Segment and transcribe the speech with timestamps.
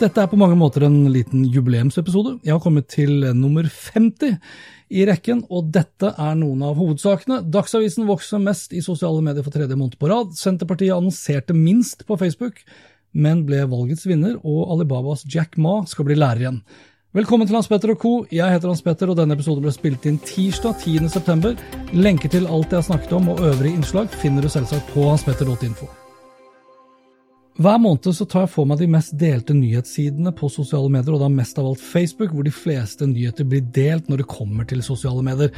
[0.00, 2.38] Dette er på mange måter en liten jubileumsepisode.
[2.46, 4.38] Jeg har kommet til nummer 50
[4.96, 7.42] i rekken, og dette er noen av hovedsakene.
[7.52, 10.32] Dagsavisen vokser mest i sosiale medier for tredje måned på rad.
[10.40, 12.64] Senterpartiet annonserte minst på Facebook,
[13.12, 16.62] men ble valgets vinner, og Alibabas Jack Ma skal bli lærer igjen.
[17.12, 18.16] Velkommen til Hans Petter og co.
[18.32, 21.10] Jeg heter Hans Petter, og denne episoden ble spilt inn tirsdag 10.
[21.12, 21.60] september.
[21.92, 25.90] Lenker til alt jeg har snakket om og øvrige innslag finner du selvsagt på hanspetter.info.
[27.60, 31.20] Hver måned så tar jeg for meg de mest delte nyhetssidene på sosiale medier, og
[31.20, 34.80] da mest av alt Facebook, hvor de fleste nyheter blir delt når det kommer til
[34.80, 35.52] sosiale medier.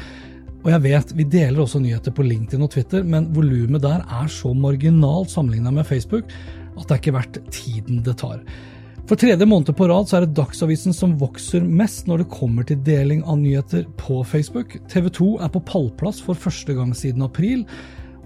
[0.65, 4.27] Og jeg vet, vi deler også nyheter på LinkedIn og Twitter, men volumet der er
[4.35, 6.27] så marginalt sammenligna med Facebook
[6.73, 8.43] at det er ikke verdt tiden det tar.
[9.07, 12.67] For tredje måned på rad så er det Dagsavisen som vokser mest når det kommer
[12.67, 14.75] til deling av nyheter på Facebook.
[14.91, 17.63] TV 2 er på pallplass for første gang siden april,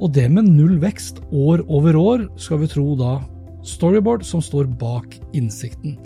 [0.01, 3.19] og det med null vekst år over år, skal vi tro da
[3.67, 5.99] Storyboard som står bak innsikten.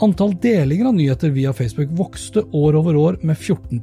[0.00, 3.80] Antall delinger av nyheter via Facebook vokste år over år med 14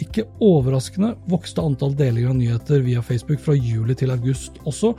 [0.00, 4.94] Ikke overraskende vokste antall delinger av nyheter via Facebook fra juli til august også,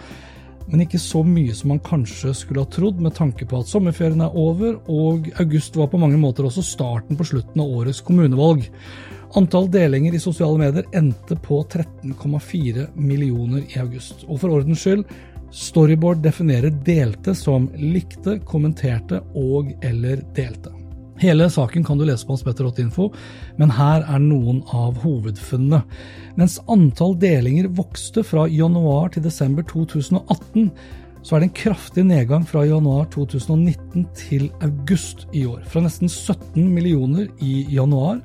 [0.68, 4.22] men ikke så mye som man kanskje skulle ha trodd med tanke på at sommerferien
[4.22, 8.70] er over, og august var på mange måter også starten på slutten av årets kommunevalg.
[9.36, 14.24] Antall delinger i sosiale medier endte på 13,4 millioner i august.
[14.30, 15.04] Og for ordens skyld,
[15.52, 20.74] Storyboard definerer delte som likte, kommenterte og eller delte.
[21.18, 23.08] Hele saken kan du lese på hanspetter.info,
[23.56, 25.80] men her er noen av hovedfunnene.
[26.36, 30.68] Mens antall delinger vokste fra januar til desember 2018,
[31.26, 35.64] så er det en kraftig nedgang fra januar 2019 til august i år.
[35.72, 38.20] Fra nesten 17 millioner i januar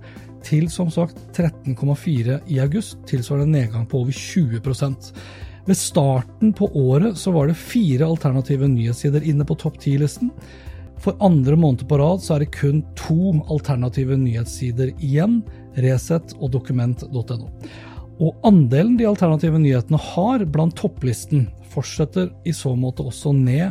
[0.45, 4.61] til som sagt 13,4 i august, tilsvarende en nedgang på over 20
[5.67, 10.33] ved starten på året så var det fire alternative nyhetssider inne på topp ti-listen.
[11.01, 15.41] For andre måned på rad så er det kun to alternative nyhetssider igjen,
[15.81, 17.47] Resett og dokument.no.
[18.21, 23.71] Og andelen de alternative nyhetene har blant topplisten, fortsetter i så måte også ned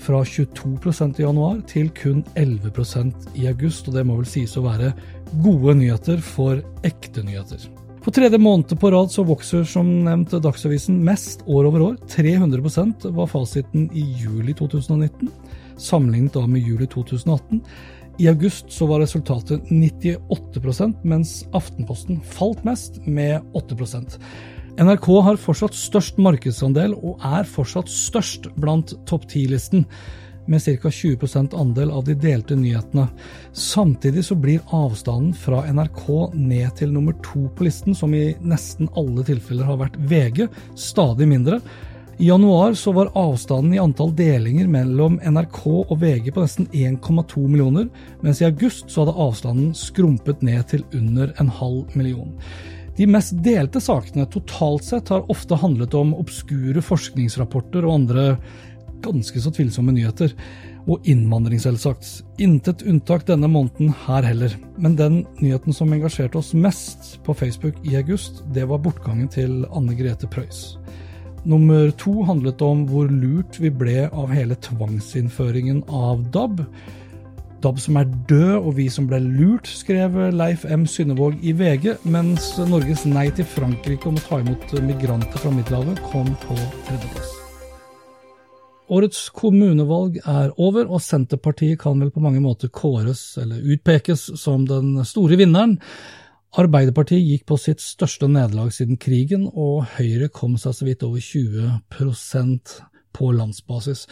[0.00, 4.64] fra 22% i januar til kun 11% i august, og det må vel sies å
[4.64, 4.94] være
[5.44, 7.66] gode nyheter for ekte nyheter.
[8.00, 11.96] For tredje måned på rad så vokser som nevnt Dagsavisen mest år over år.
[12.08, 15.28] 300% var fasiten i juli 2019,
[15.76, 17.60] sammenlignet da med juli 2018.
[18.20, 24.18] I august så var resultatet 98% mens Aftenposten falt mest, med 8%
[24.80, 29.84] NRK har fortsatt størst markedsandel og er fortsatt størst blant topp 10-listen
[30.50, 30.90] med ca.
[30.90, 33.06] 20% andel av de delte nyhetene.
[33.52, 38.90] Samtidig så blir avstanden fra NRK ned til nummer to på listen, som i nesten
[38.98, 41.60] alle tilfeller har vært VG, stadig mindre.
[42.20, 47.46] I januar så var avstanden i antall delinger mellom NRK og VG på nesten 1,2
[47.46, 47.86] millioner,
[48.20, 52.34] mens i august så hadde avstanden skrumpet ned til under en halv million.
[53.00, 58.24] De mest delte sakene totalt sett har ofte handlet om obskure forskningsrapporter og andre
[59.04, 60.34] ganske så tvilsomme nyheter.
[60.90, 62.08] Og innvandring, selvsagt.
[62.42, 64.54] Intet unntak denne måneden her heller.
[64.80, 69.64] Men den nyheten som engasjerte oss mest på Facebook i august, det var bortgangen til
[69.76, 70.78] Anne Grete Preus.
[71.44, 76.64] Nummer to handlet om hvor lurt vi ble av hele tvangsinnføringen av DAB.
[77.64, 80.86] DAB som er død, og vi som ble lurt, skrev Leif M.
[80.88, 86.00] Synnevåg i VG, mens Norges nei til Frankrike om å ta imot migranter fra Middelhavet
[86.12, 86.56] kom på
[86.88, 87.39] tredjeplass.
[88.90, 94.64] Årets kommunevalg er over, og Senterpartiet kan vel på mange måter kåres eller utpekes som
[94.66, 95.76] den store vinneren.
[96.58, 101.22] Arbeiderpartiet gikk på sitt største nederlag siden krigen, og Høyre kom seg så vidt over
[101.22, 102.72] 20%
[103.14, 104.08] på landsbasis.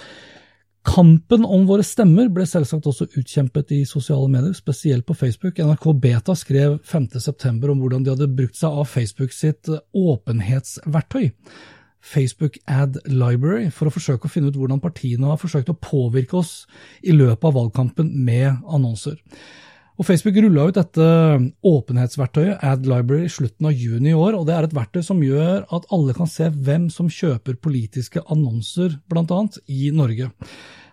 [0.86, 5.58] Kampen om våre stemmer ble selvsagt også utkjempet i sosiale medier, spesielt på Facebook.
[5.58, 11.32] NRK Beta skrev 5.9 om hvordan de hadde brukt seg av Facebook sitt åpenhetsverktøy.
[12.08, 16.38] Facebook Ad Library for å forsøke å finne ut hvordan partiene har forsøkt å påvirke
[16.40, 16.52] oss
[17.04, 19.18] i løpet av valgkampen med annonser.
[19.98, 21.04] Og Facebook rulla ut dette
[21.66, 25.24] åpenhetsverktøyet Ad Library i slutten av juni i år, og det er et verktøy som
[25.26, 29.40] gjør at alle kan se hvem som kjøper politiske annonser, bl.a.
[29.66, 30.30] i Norge.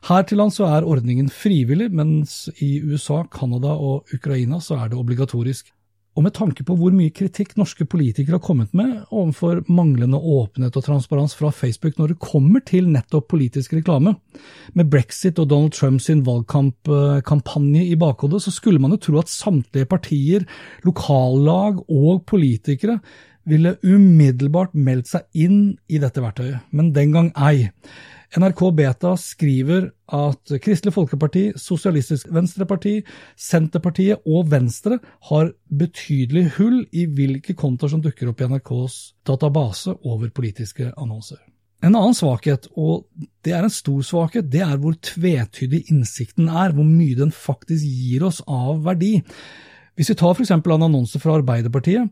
[0.10, 4.98] Her til lands er ordningen frivillig, mens i USA, Canada og Ukraina så er det
[4.98, 5.70] obligatorisk.
[6.16, 10.78] Og med tanke på hvor mye kritikk norske politikere har kommet med overfor manglende åpenhet
[10.80, 14.16] og transparens fra Facebook når det kommer til nettopp politisk reklame,
[14.74, 19.90] med brexit og Donald Trumps valgkampkampanje i bakhodet, så skulle man jo tro at samtlige
[19.92, 20.48] partier,
[20.88, 23.02] lokallag og politikere
[23.46, 25.60] ville umiddelbart meldt seg inn
[25.92, 27.70] i dette verktøyet, men den gang ei.
[28.36, 32.98] NRK Beta skriver at Kristelig Folkeparti, Sosialistisk Venstreparti,
[33.40, 34.98] Senterpartiet og Venstre
[35.30, 38.98] har betydelig hull i hvilke kontoer som dukker opp i NRKs
[39.28, 41.40] database over politiske annonser.
[41.86, 43.06] En annen svakhet, og
[43.46, 47.86] det er en stor svakhet, det er hvor tvetydig innsikten er, hvor mye den faktisk
[47.86, 49.20] gir oss av verdi.
[49.96, 50.52] Hvis vi tar f.eks.
[50.52, 52.10] en annonse fra Arbeiderpartiet,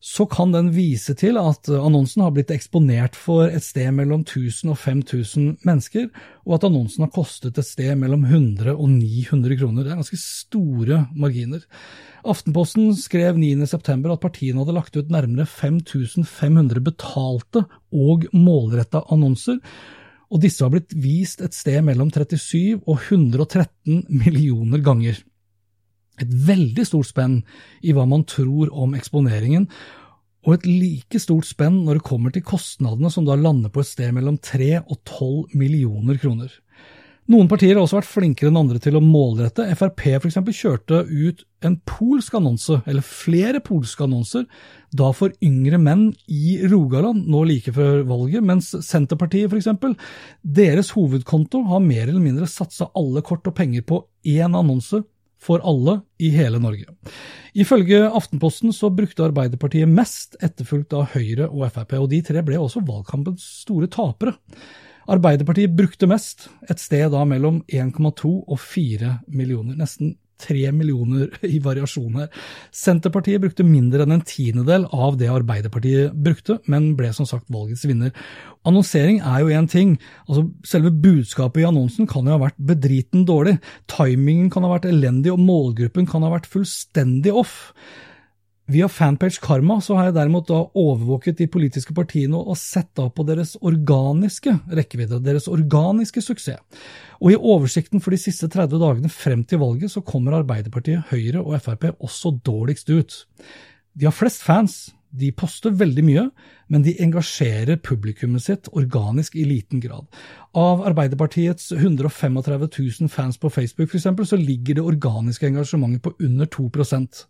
[0.00, 4.72] så kan den vise til at annonsen har blitt eksponert for et sted mellom 1000
[4.72, 6.06] og 5000 mennesker,
[6.48, 9.84] og at annonsen har kostet et sted mellom 100 og 900 kroner.
[9.84, 11.66] Det er ganske store marginer.
[12.24, 19.60] Aftenposten skrev 9.9 at partiene hadde lagt ut nærmere 5500 betalte og målretta annonser,
[20.30, 25.20] og disse har blitt vist et sted mellom 37 og 113 millioner ganger
[26.20, 27.40] et veldig stort spenn
[27.82, 29.68] i hva man tror om eksponeringen,
[30.46, 33.90] og et like stort spenn når det kommer til kostnadene, som da lander på et
[33.90, 36.54] sted mellom 3 og 12 millioner kroner.
[37.30, 39.62] Noen partier har også vært flinkere enn andre til å målrette.
[39.78, 40.38] Frp f.eks.
[40.56, 44.48] kjørte ut en polsk annonse, eller flere polske annonser,
[44.96, 49.68] da for yngre menn i Rogaland, nå like før valget, mens Senterpartiet f.eks.,
[50.42, 55.04] deres hovedkonto har mer eller mindre satsa alle kort og penger på én annonse
[55.40, 56.92] for alle i hele Norge.
[57.56, 62.60] Ifølge Aftenposten så brukte Arbeiderpartiet mest, etterfulgt av Høyre og Frp, og de tre ble
[62.60, 64.36] også valgkampens store tapere.
[65.10, 71.60] Arbeiderpartiet brukte mest, et sted da mellom 1,2 og 4 millioner, nesten tre millioner i
[71.62, 72.28] variasjon her.
[72.74, 77.86] Senterpartiet brukte mindre enn en tiendedel av det Arbeiderpartiet brukte, men ble som sagt valgets
[77.88, 78.14] vinner.
[78.68, 79.96] Annonsering er jo én ting,
[80.26, 83.56] altså selve budskapet i annonsen kan jo ha vært bedriten dårlig,
[83.88, 87.72] timingen kan ha vært elendig, og målgruppen kan ha vært fullstendig off.
[88.70, 93.08] Via fanpage Karma så har jeg derimot da overvåket de politiske partiene og sett da
[93.10, 96.60] på deres organiske rekkevidde, deres organiske suksess.
[97.18, 101.42] Og i oversikten for de siste 30 dagene frem til valget så kommer Arbeiderpartiet, Høyre
[101.42, 103.18] og Frp også dårligst ut.
[103.98, 104.78] De har flest fans,
[105.10, 106.24] de poster veldig mye,
[106.70, 110.06] men de engasjerer publikummet sitt organisk i liten grad.
[110.54, 112.38] Av Arbeiderpartiets 135
[112.78, 117.24] 000 fans på Facebook for eksempel, så ligger det organiske engasjementet på under 2%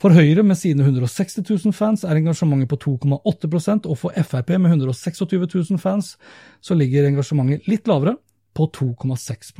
[0.00, 4.70] For Høyre med sine 160 000 fans er engasjementet på 2,8% og for Frp med
[4.70, 6.16] 126 000 fans
[6.60, 8.16] så ligger engasjementet litt lavere,
[8.54, 9.52] på 2,6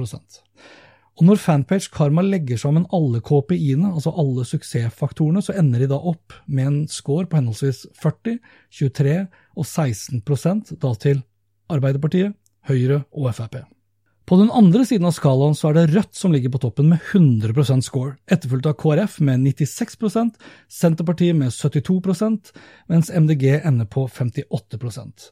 [1.19, 5.99] og når Fanpage Karma legger sammen alle KPI-ene, altså alle suksessfaktorene, så ender de da
[5.99, 8.39] opp med en score på henholdsvis 40,
[8.71, 9.17] 23
[9.59, 11.25] og 16 da til
[11.69, 12.39] Arbeiderpartiet,
[12.71, 13.65] Høyre og Frp.
[14.29, 17.01] På den andre siden av skalaen så er det Rødt som ligger på toppen med
[17.01, 20.35] 100% score, etterfulgt av KrF med 96%
[20.69, 22.51] Senterpartiet med 72%
[22.93, 25.31] mens MDG ender på 58%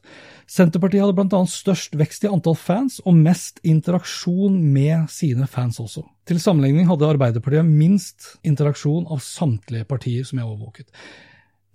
[0.49, 1.43] Senterpartiet hadde bl.a.
[1.45, 6.01] størst vekst i antall fans og mest interaksjon med sine fans også.
[6.25, 10.89] Til sammenligning hadde Arbeiderpartiet minst interaksjon av samtlige partier som jeg overvåket.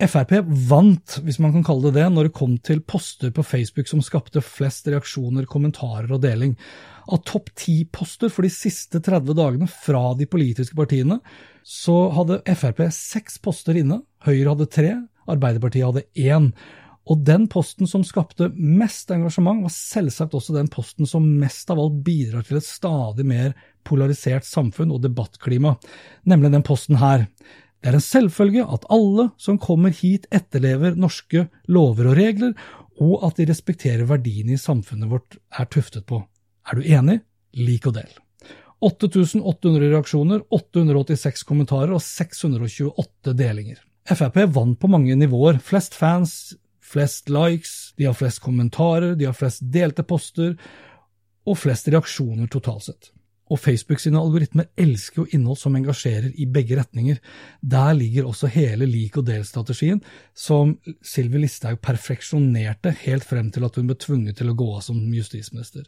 [0.03, 0.33] Frp
[0.67, 4.03] vant, hvis man kan kalle det det, når det kom til poster på Facebook som
[4.03, 6.57] skapte flest reaksjoner, kommentarer og deling.
[7.07, 11.21] Av topp ti poster for de siste 30 dagene fra de politiske partiene,
[11.63, 14.93] så hadde Frp seks poster inne, Høyre hadde tre,
[15.31, 16.51] Arbeiderpartiet hadde én.
[17.11, 21.79] Og den posten som skapte mest engasjement, var selvsagt også den posten som mest av
[21.83, 23.55] alt bidrar til et stadig mer
[23.87, 25.77] polarisert samfunn og debattklima,
[26.27, 27.29] nemlig den posten her.
[27.83, 32.53] Det er en selvfølge at alle som kommer hit etterlever norske lover og regler,
[33.03, 36.21] og at de respekterer verdiene i samfunnet vårt er tuftet på.
[36.71, 37.19] Er du enig?
[37.59, 38.13] Lik og del.
[38.83, 43.83] 8800 reaksjoner, 886 kommentarer og 628 delinger.
[44.07, 45.59] Frp vant på mange nivåer.
[45.63, 50.55] Flest fans, flest likes, de har flest kommentarer, de har flest delte poster,
[51.47, 53.11] og flest reaksjoner totalt sett.
[53.53, 57.19] Og Facebook sine algoritmer elsker jo innhold som engasjerer i begge retninger.
[57.61, 60.01] Der ligger også hele lik og del-strategien,
[60.33, 64.85] som Sylvi Listhaug perfeksjonerte helt frem til at hun ble tvunget til å gå av
[64.87, 65.85] som justisminister.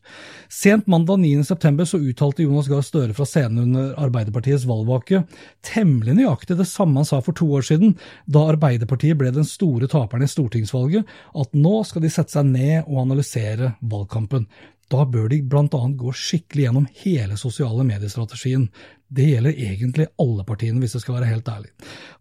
[0.52, 5.24] Sent mandag 9.9 så uttalte Jonas Gahr Støre fra scenen under Arbeiderpartiets valgvake
[5.64, 9.88] temmelig nøyaktig det samme han sa for to år siden, da Arbeiderpartiet ble den store
[9.90, 14.46] taperen i stortingsvalget, at nå skal de sette seg ned og analysere valgkampen.
[14.94, 15.66] Da bør de bl.a.
[15.98, 18.68] gå skikkelig gjennom hele sosiale mediestrategien.
[19.14, 21.72] Det gjelder egentlig alle partiene, hvis jeg skal være helt ærlig.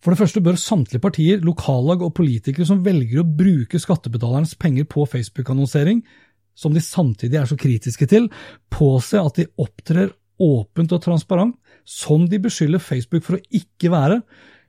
[0.02, 4.88] For det første bør samtlige partier, lokallag og politikere som velger å bruke skattebetalernes penger
[4.90, 6.02] på Facebook-annonsering,
[6.58, 8.30] som de samtidig er så kritiske til,
[8.74, 14.22] påse at de opptrer åpent og transparent, som de beskylder Facebook for å ikke være,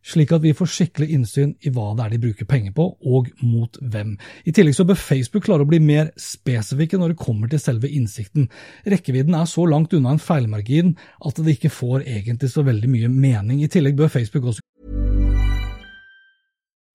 [0.05, 3.31] slik at vi får skikkelig innsyn i hva det er de bruker penger på, og
[3.43, 4.15] mot hvem.
[4.45, 7.91] I tillegg så bør Facebook klare å bli mer spesifikke når det kommer til selve
[7.91, 8.51] innsikten.
[8.91, 10.95] Rekkevidden er så langt unna en feilmargin
[11.25, 13.65] at det ikke får egentlig så veldig mye mening.
[13.65, 15.14] I tillegg bør Facebook også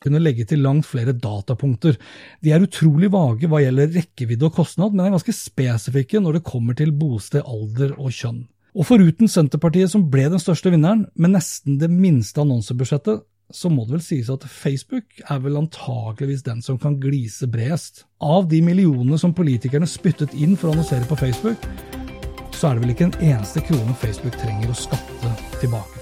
[0.00, 1.98] kunne legge til langt flere datapunkter.
[2.40, 6.46] De er utrolig vage hva gjelder rekkevidde og kostnad, men er ganske spesifikke når det
[6.48, 8.46] kommer til bosted, alder og kjønn.
[8.70, 13.82] Og foruten Senterpartiet, som ble den største vinneren, med nesten det minste annonsebudsjettet, så må
[13.84, 18.04] det vel sies at Facebook er vel antakeligvis den som kan glise bredest.
[18.22, 21.66] Av de millionene som politikerne spyttet inn for å annonsere på Facebook,
[22.54, 25.99] så er det vel ikke en eneste krone Facebook trenger å skatte tilbake.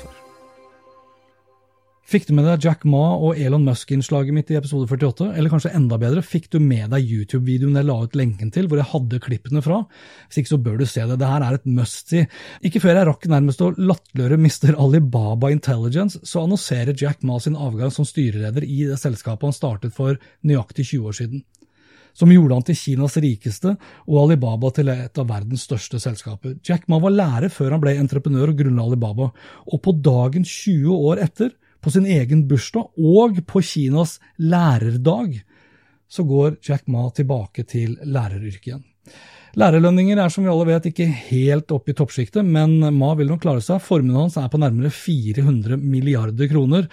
[2.09, 5.27] Fikk du med deg Jack Ma og Elon Musk-innslaget mitt i episode 48?
[5.37, 8.81] Eller kanskje enda bedre, fikk du med deg YouTube-videoen jeg la ut lenken til, hvor
[8.81, 9.83] jeg hadde klippene fra?
[10.25, 11.19] Hvis ikke så bør du se det.
[11.21, 12.25] Det her er et must-see.
[12.65, 14.73] Ikke før jeg rakk nærmest å latterliggjøre Mr.
[14.87, 19.93] Alibaba Intelligence, så annonserer Jack Ma sin avgang som styreleder i det selskapet han startet
[20.01, 20.17] for
[20.49, 21.45] nøyaktig 20 år siden
[22.19, 23.77] som gjorde han til Kinas rikeste
[24.09, 26.57] og Alibaba til et av verdens største selskaper.
[26.67, 29.29] Jack Ma var lærer før han ble entreprenør og grunnla Alibaba,
[29.69, 31.53] og på dagen 20 år etter
[31.85, 35.41] på sin egen bursdag og på Kinas lærerdag,
[36.09, 38.87] så går Jack Ma tilbake til læreryrket igjen.
[39.59, 43.43] Lærerlønninger er som vi alle vet ikke helt oppe i toppsjiktet, men Ma vil nok
[43.43, 43.81] klare seg.
[43.83, 46.87] Formuen hans er på nærmere 400 milliarder kroner.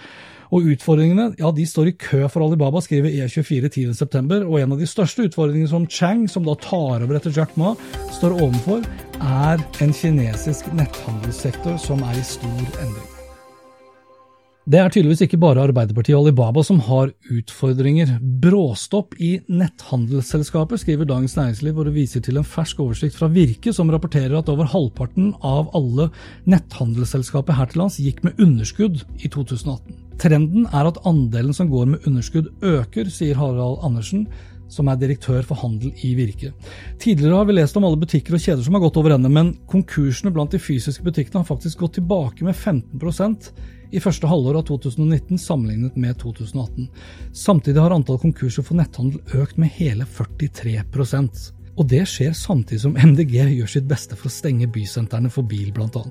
[0.54, 4.44] Og utfordringene ja, de står i kø for Alibaba, skriver E24 10.9.
[4.46, 7.74] Og en av de største utfordringene som Chang, som da tar over etter Jack Ma,
[8.14, 8.86] står overfor,
[9.20, 13.15] er en kinesisk netthandelssektor som er i stor endring.
[14.66, 18.16] Det er tydeligvis ikke bare Arbeiderpartiet og Alibaba som har utfordringer.
[18.42, 23.70] Bråstopp i netthandelsselskaper, skriver Dagens Næringsliv, hvor det viser til en fersk oversikt fra Virke
[23.70, 26.08] som rapporterer at over halvparten av alle
[26.50, 30.02] netthandelsselskaper her til lands gikk med underskudd i 2018.
[30.18, 34.26] Trenden er at andelen som går med underskudd øker, sier Harald Andersen,
[34.66, 36.50] som er direktør for handel i Virke.
[36.98, 39.54] Tidligere har vi lest om alle butikker og kjeder som har gått over ende, men
[39.70, 42.98] konkursene blant de fysiske butikkene har faktisk gått tilbake med 15
[43.90, 46.88] i første halvår av 2019 sammenlignet med 2018.
[47.36, 52.96] Samtidig har antall konkurser for netthandel økt med hele 43% og det skjer samtidig som
[52.96, 56.02] MDG gjør sitt beste for å stenge bysentrene for bil, bl.a.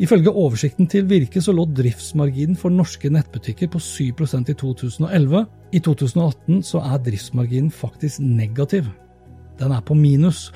[0.00, 5.44] Ifølge oversikten til Virke så lå driftsmarginen for norske nettbutikker på 7% i 2011.
[5.76, 8.88] I 2018 så er driftsmarginen faktisk negativ.
[9.60, 10.48] Den er på minus.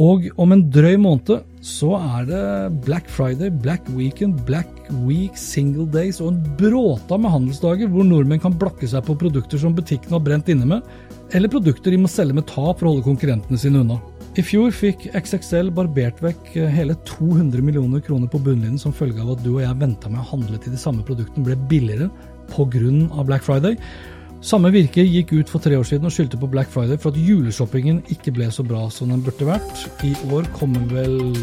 [0.00, 2.42] Og om en drøy måned så er det
[2.86, 4.68] Black Friday, Black Weekend, Black
[5.04, 9.60] Week, Single Days og en bråta med handelsdager hvor nordmenn kan blakke seg på produkter
[9.60, 10.88] som butikkene har brent inne med,
[11.36, 14.00] eller produkter de må selge med tap for å holde konkurrentene sine unna.
[14.32, 19.34] I fjor fikk XXL barbert vekk hele 200 millioner kroner på bunnlinjen som følge av
[19.34, 22.08] at du og jeg venta med å handle til de samme produktene ble billigere
[22.48, 23.24] pga.
[23.28, 23.76] Black Friday.
[24.42, 27.18] Samme Virke gikk ut for tre år siden og skyldte på Black Friday for at
[27.22, 29.84] juleshoppingen ikke ble så bra som den burde vært.
[30.02, 31.36] I år kommer vel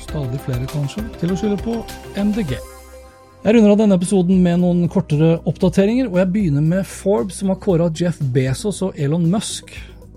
[0.00, 1.74] stadig flere, kanskje, til å skylde på
[2.16, 2.54] MDG.
[3.44, 7.52] Jeg runder av denne episoden med noen kortere oppdateringer, og jeg begynner med Forbes, som
[7.52, 9.74] har kåra Jeff Bezos og Elon Musk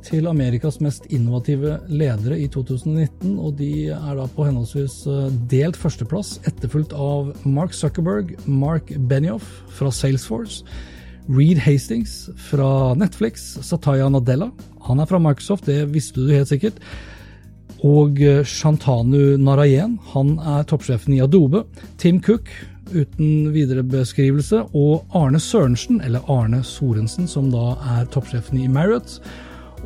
[0.08, 5.76] til Amerikas mest innovative ledere i 2019, og de er da på henholdsvis eh, delt
[5.78, 10.64] førsteplass, etterfulgt av Mark Zuckerberg, Mark Benioff fra Salesforce,
[11.28, 14.50] Reed Hastings fra Netflix, Sataya Nadella,
[14.88, 16.80] han er fra Microsoft, det visste du helt sikkert,
[17.86, 21.64] og eh, Shantanu Narayen, han er toppsjefen i Adobe,
[22.02, 22.50] Tim Cook,
[22.90, 29.20] uten videre beskrivelse, og Arne Sørensen, eller Arne Sorensen, som da er toppsjefen i Marriott,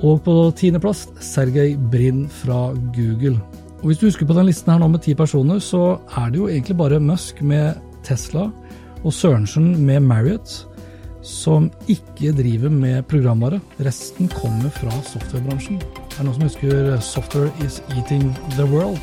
[0.02, 3.38] og på tiendeplass Sergej Brin fra Google.
[3.84, 6.40] Og Hvis du husker på den listen her nå med ti personer, så er det
[6.40, 8.48] jo egentlig bare Musk med Tesla
[9.04, 10.64] og Sørensen med Marriott
[11.24, 13.62] som ikke driver med programvare.
[13.84, 15.80] Resten kommer fra softwarebransjen.
[15.80, 19.00] Er det noen som husker 'Software is eating the world'?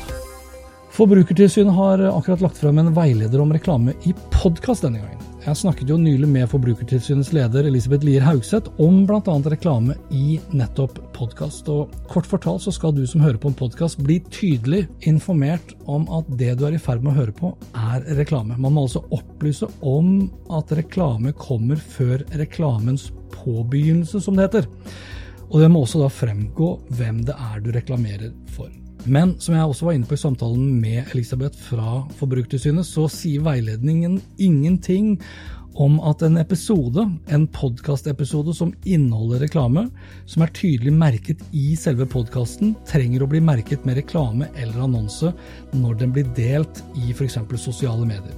[0.91, 5.30] Forbrukertilsynet har akkurat lagt frem en veileder om reklame i podkast denne gangen.
[5.41, 9.33] Jeg snakket jo nylig med Forbrukertilsynets leder Elisabeth Lier Haugseth om bl.a.
[9.49, 11.65] reklame i nettopp podkast.
[12.11, 16.29] Kort fortalt så skal du som hører på en podkast bli tydelig informert om at
[16.37, 18.53] det du er i ferd med å høre på, er reklame.
[18.61, 24.69] Man må altså opplyse om at reklame kommer før reklamens påbegynnelse, som det heter.
[25.49, 28.69] Og det må også da fremgå hvem det er du reklamerer for.
[29.05, 33.41] Men som jeg også var inne på i samtalen med Elisabeth fra Forbrukertilsynet, så sier
[33.45, 35.15] veiledningen ingenting
[35.79, 39.85] om at en episode, en podkastepisode som inneholder reklame,
[40.29, 45.31] som er tydelig merket i selve podkasten, trenger å bli merket med reklame eller annonse
[45.71, 47.39] når den blir delt i f.eks.
[47.55, 48.35] sosiale medier.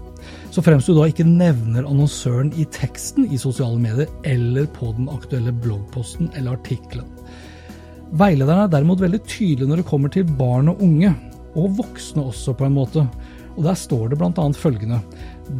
[0.53, 5.09] Så fremst du da ikke nevner annonsøren i teksten i sosiale medier eller på den
[5.11, 7.09] aktuelle bloggposten eller artikkelen.
[8.13, 11.09] Veilederen er derimot veldig tydelig når det kommer til barn og unge,
[11.57, 13.05] og voksne også, på en måte.
[13.53, 14.45] Og Der står det bl.a.
[14.57, 14.99] følgende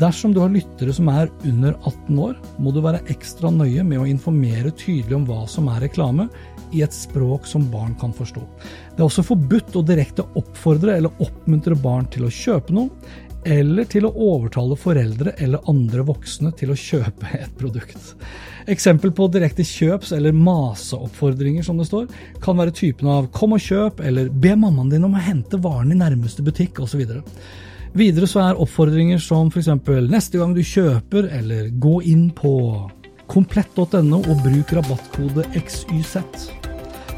[0.02, 4.02] Dersom du har lyttere som er under 18 år, må du være ekstra nøye med
[4.02, 6.30] å informere tydelig om hva som er reklame,
[6.74, 8.42] i et språk som barn kan forstå.
[8.94, 12.90] Det er også forbudt å direkte oppfordre eller oppmuntre barn til å kjøpe noe,
[13.46, 18.14] eller til å overtale foreldre eller andre voksne til å kjøpe et produkt.
[18.68, 22.08] Eksempel på direkte kjøps- eller maseoppfordringer, som det står,
[22.42, 25.92] kan være typen av 'kom og kjøp' eller 'be mammaen din om å hente varen
[25.92, 27.24] i nærmeste butikk' osv.
[27.94, 29.68] Videre så er oppfordringer som f.eks.
[29.68, 32.90] 'neste gang du kjøper' eller 'gå inn på
[33.28, 36.52] komplett.no og bruk rabattkode XYZ'.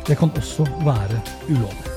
[0.07, 1.94] Det kan også være ulovlig.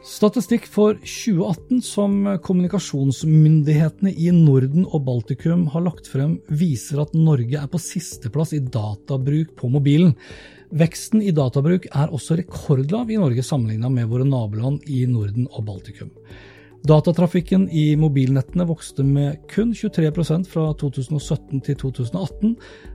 [0.00, 7.60] Statistikk for 2018 som kommunikasjonsmyndighetene i Norden og Baltikum har lagt frem, viser at Norge
[7.60, 10.14] er på sisteplass i databruk på mobilen.
[10.72, 15.68] Veksten i databruk er også rekordlav i Norge sammenligna med våre naboland i Norden og
[15.68, 16.08] Baltikum.
[16.88, 22.54] Datatrafikken i mobilnettene vokste med kun 23% fra 2017 til 2018,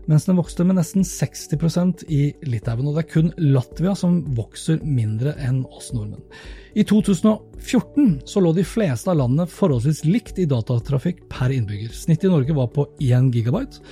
[0.10, 2.88] mens den vokste med nesten 60% i Litauen.
[2.90, 6.26] Og det er kun Latvia som vokser mindre enn oss nordmenn.
[6.74, 11.94] I 2014 så lå de fleste av landene forholdsvis likt i datatrafikk per innbygger.
[11.94, 13.86] Snittet i Norge var på 1 gigabyte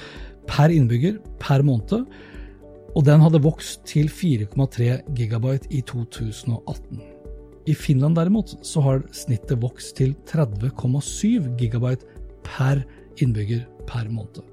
[0.50, 2.10] per innbygger per måned,
[2.94, 7.13] og den hadde vokst til 4,3 gigabyte i 2018.
[7.66, 12.08] I Finland derimot så har snittet vokst til 30,7 gigabyte
[12.44, 12.84] per
[13.24, 14.44] innbygger per måned.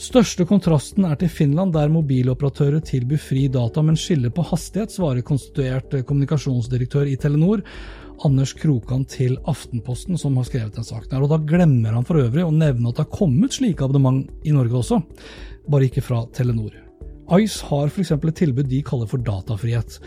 [0.00, 5.26] Største kontrasten er til Finland, der mobiloperatører tilbyr fri data, men skiller på hastighet, svarer
[5.26, 7.60] konstituert kommunikasjonsdirektør i Telenor,
[8.24, 11.10] Anders Krokan, til Aftenposten, som har skrevet den saken.
[11.12, 14.26] her, og Da glemmer han for øvrig å nevne at det har kommet slike abonnement
[14.44, 15.02] i Norge også,
[15.68, 16.72] bare ikke fra Telenor.
[17.36, 18.12] Ice har f.eks.
[18.12, 20.00] et tilbud de kaller for datafrihet.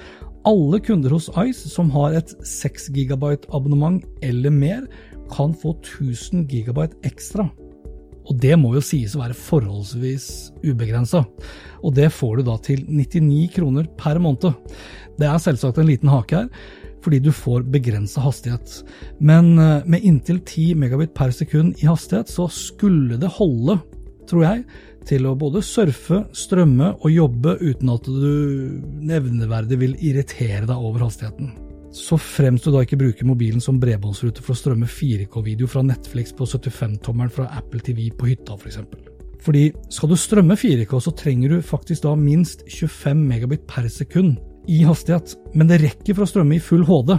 [0.44, 3.24] Alle kunder hos Ice som har et 6 GB
[3.56, 4.82] abonnement eller mer,
[5.32, 7.48] kan få 1000 GB ekstra.
[8.28, 10.28] Og det må jo sies å være forholdsvis
[10.64, 11.24] ubegrensa.
[11.84, 14.56] Og det får du da til 99 kroner per måned.
[15.20, 16.52] Det er selvsagt en liten hake her,
[17.04, 18.80] fordi du får begrensa hastighet.
[19.20, 23.80] Men eh, med inntil 10 megabit per sekund i hastighet, så skulle det holde,
[24.30, 24.64] tror jeg,
[25.08, 31.06] til å både surfe, strømme og jobbe uten at du nevneverdig vil irritere deg over
[31.06, 31.54] hastigheten.
[31.94, 36.34] Så fremst du da ikke bruker mobilen som bredbåndsrute for å strømme 4K-video fra Netflix
[36.34, 38.80] på 75-tommeren fra Apple TV på hytta f.eks.
[38.80, 43.92] For Fordi skal du strømme 4K, så trenger du faktisk da minst 25 megabit per
[43.94, 47.16] sekund i hastighet, men det rekker for å strømme i full HD.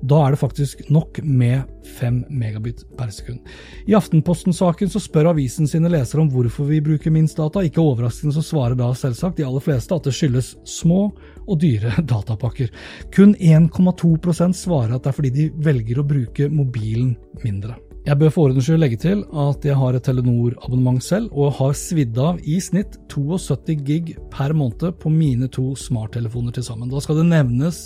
[0.00, 3.40] Da er det faktisk nok med 5 megabit per sekund.
[3.86, 7.62] I Aftenposten-saken så spør avisen sine lesere om hvorfor vi bruker minst data.
[7.64, 11.02] Ikke overraskende så svarer da selvsagt de aller fleste at det skyldes små
[11.46, 12.72] og dyre datapakker.
[13.14, 17.78] Kun 1,2% svarer at det er fordi de velger å bruke mobilen mindre.
[18.00, 21.74] Jeg bør for ordens skyld legge til at jeg har et Telenor-abonnement selv, og har
[21.76, 26.88] svidd av i snitt 72 gig per måned på mine to smarttelefoner til sammen.
[26.88, 27.82] Da skal det nevnes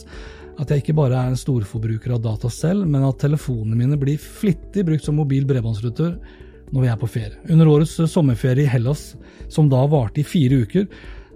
[0.62, 4.22] at jeg ikke bare er en storforbruker av data selv, men at telefonene mine blir
[4.22, 6.14] flittig brukt som mobil bredbåndsruter
[6.70, 7.40] når vi er på ferie.
[7.50, 9.16] Under årets sommerferie i Hellas,
[9.50, 10.86] som da varte i fire uker,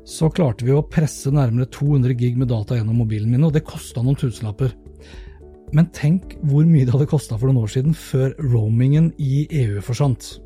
[0.07, 3.67] så klarte vi å presse nærmere 200 gig med data gjennom mobilen min, og det
[3.67, 4.71] kosta noen tusenlapper.
[5.77, 9.83] Men tenk hvor mye det hadde kosta for noen år siden, før roamingen i EU
[9.85, 10.39] forsvant.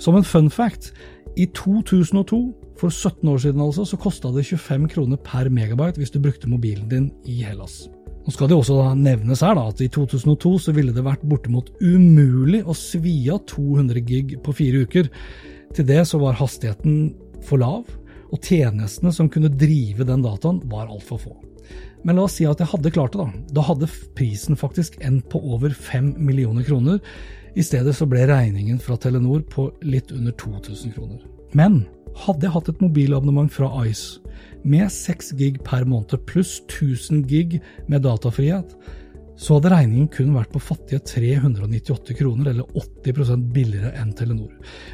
[0.00, 0.92] Som en fun fact,
[1.36, 2.40] i 2002,
[2.80, 6.50] for 17 år siden altså, så kosta det 25 kroner per megabyte hvis du brukte
[6.50, 7.86] mobilen din i Hellas.
[8.22, 11.72] Nå skal det også nevnes her da, at i 2002 så ville det vært bortimot
[11.82, 15.10] umulig å svi av 200 gig på fire uker.
[15.74, 17.88] Til det så var hastigheten for lav,
[18.32, 21.34] og tjenestene som kunne drive den dataen, var altfor få.
[22.02, 23.58] Men la oss si at jeg hadde klart det, da.
[23.58, 26.98] Da hadde prisen faktisk endt på over 5 millioner kroner.
[27.54, 31.20] I stedet så ble regningen fra Telenor på litt under 2000 kroner.
[31.52, 31.84] Men
[32.24, 34.20] hadde jeg hatt et mobilabonnement fra Ice
[34.64, 37.60] med 6 gig per måned pluss 1000 gig
[37.90, 38.76] med datafrihet,
[39.36, 44.50] så hadde regningen kun vært på fattige 398 kroner, eller 80% billigere enn Telenor.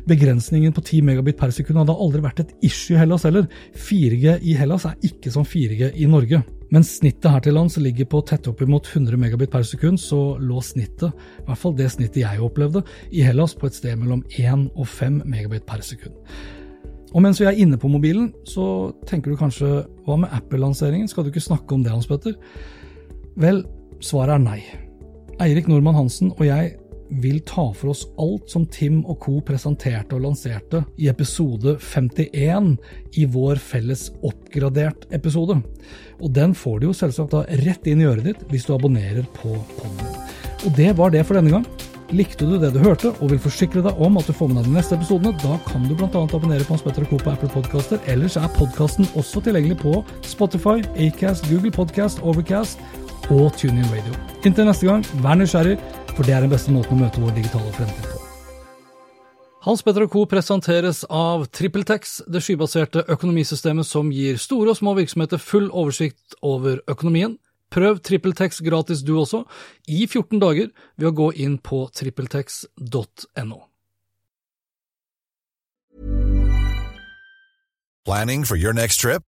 [0.08, 3.48] Begrensningen på 10 megabit per sekund hadde aldri vært et issue i Hellas heller.
[3.74, 6.42] 4G i Hellas er ikke som 4G i Norge.
[6.74, 10.60] Mens snittet her til lands ligger på tett oppimot 100 megabit per sekund, så lå
[10.64, 14.68] snittet, i hvert fall det snittet jeg opplevde, i Hellas på et sted mellom 1
[14.74, 16.16] og 5 megabit per sekund.
[17.16, 19.70] Og mens vi er inne på mobilen, så tenker du kanskje
[20.04, 22.36] hva med Apple-lanseringen, skal du ikke snakke om det, Hans Petter?
[23.40, 23.62] Vel,
[24.04, 24.60] svaret er nei.
[25.42, 26.76] Eirik Normann Hansen og jeg
[27.22, 29.38] vil ta for oss alt som Tim og co.
[29.44, 32.74] presenterte og lanserte i episode 51
[33.16, 35.60] i vår felles oppgradert-episode.
[36.20, 39.26] Og den får du jo selvsagt da rett inn i øret ditt hvis du abonnerer
[39.38, 40.16] på podden.
[40.66, 41.68] Og det var det for denne gang.
[42.08, 44.70] Likte du det du hørte og vil forsikre deg om at du får med deg
[44.70, 46.08] de neste episodene, da kan du bl.a.
[46.08, 47.18] abonnere på Hans Petter Co.
[47.20, 48.00] på Apple Podcaster.
[48.08, 52.80] Ellers er podkasten også tilgjengelig på Spotify, Acast, Google Podcast, Overcast
[53.30, 54.14] og TuneIn Radio.
[54.46, 55.76] Inntil neste gang, vær nysgjerrig,
[56.14, 58.24] for det er den beste måten å møte vår digitale fremtid på.
[59.66, 60.22] Hans Petter Co.
[60.30, 66.80] presenteres av TrippelTex, det skybaserte økonomisystemet som gir store og små virksomheter full oversikt over
[66.88, 67.36] økonomien.
[67.68, 69.42] Prøv TrippelTex gratis du også,
[69.84, 73.60] i 14 dager, ved å gå inn på trippeltex.no.
[78.08, 79.27] Planning for your next trip?